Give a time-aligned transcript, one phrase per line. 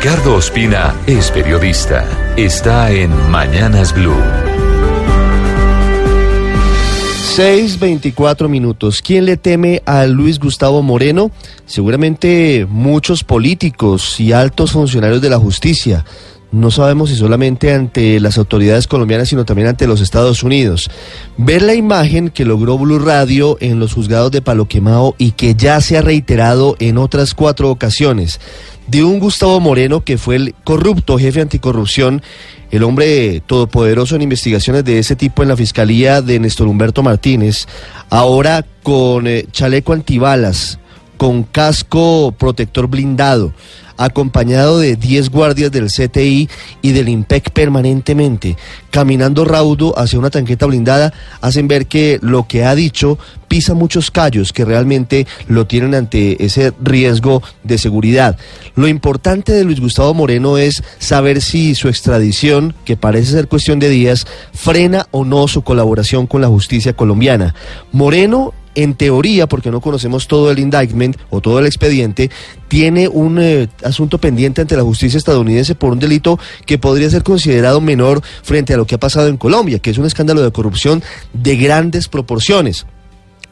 [0.00, 2.06] Ricardo Ospina es periodista.
[2.36, 4.14] Está en Mañanas Blue.
[7.36, 9.02] 6.24 minutos.
[9.02, 11.32] ¿Quién le teme a Luis Gustavo Moreno?
[11.66, 16.04] Seguramente muchos políticos y altos funcionarios de la justicia.
[16.52, 20.88] No sabemos si solamente ante las autoridades colombianas, sino también ante los Estados Unidos.
[21.36, 25.56] Ver la imagen que logró Blue Radio en los juzgados de Palo Quemado y que
[25.56, 28.40] ya se ha reiterado en otras cuatro ocasiones,
[28.88, 32.22] de un Gustavo Moreno que fue el corrupto jefe anticorrupción
[32.70, 37.66] el hombre todopoderoso en investigaciones de ese tipo en la fiscalía de Néstor Humberto Martínez,
[38.10, 40.78] ahora con eh, chaleco antibalas,
[41.18, 43.52] con casco protector blindado,
[43.98, 46.48] acompañado de 10 guardias del CTI
[46.80, 48.56] y del IMPEC permanentemente,
[48.90, 54.10] caminando raudo hacia una tanqueta blindada, hacen ver que lo que ha dicho pisa muchos
[54.10, 58.38] callos que realmente lo tienen ante ese riesgo de seguridad.
[58.76, 63.80] Lo importante de Luis Gustavo Moreno es saber si su extradición, que parece ser cuestión
[63.80, 67.54] de días, frena o no su colaboración con la justicia colombiana.
[67.90, 72.30] Moreno en teoría, porque no conocemos todo el indictment o todo el expediente,
[72.68, 77.24] tiene un eh, asunto pendiente ante la justicia estadounidense por un delito que podría ser
[77.24, 80.52] considerado menor frente a lo que ha pasado en Colombia, que es un escándalo de
[80.52, 82.86] corrupción de grandes proporciones.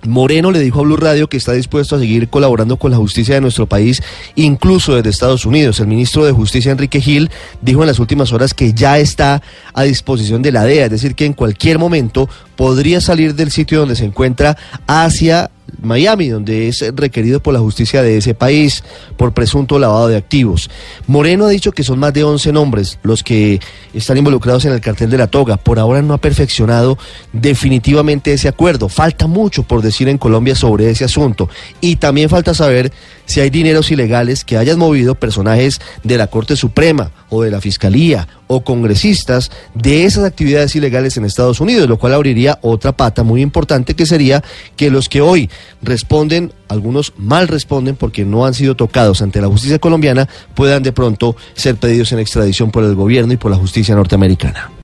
[0.05, 3.35] Moreno le dijo a Blue Radio que está dispuesto a seguir colaborando con la justicia
[3.35, 4.03] de nuestro país,
[4.37, 5.81] incluso desde Estados Unidos.
[5.81, 7.31] El ministro de Justicia, Enrique Gil,
[7.63, 9.43] dijo en las últimas horas que ya está
[9.75, 13.81] a disposición de la DEA, es decir, que en cualquier momento podría salir del sitio
[13.81, 14.57] donde se encuentra
[14.87, 15.51] hacia
[15.83, 18.83] Miami, donde es requerido por la justicia de ese país
[19.17, 20.71] por presunto lavado de activos.
[21.07, 23.61] Moreno ha dicho que son más de 11 nombres los que
[23.93, 25.57] están involucrados en el cartel de la toga.
[25.57, 26.99] Por ahora no ha perfeccionado
[27.33, 28.89] definitivamente ese acuerdo.
[28.89, 31.49] Falta mucho por decir en Colombia sobre ese asunto.
[31.81, 32.93] Y también falta saber
[33.27, 37.61] si hay dineros ilegales que hayan movido personajes de la Corte Suprema o de la
[37.61, 43.23] Fiscalía o congresistas de esas actividades ilegales en Estados Unidos, lo cual abriría otra pata
[43.23, 44.43] muy importante que sería
[44.77, 45.51] que los que hoy
[45.83, 50.93] responden, algunos mal responden porque no han sido tocados ante la justicia colombiana, puedan de
[50.93, 54.77] pronto ser pedidos en extradición por el gobierno y por la justicia norteamericana.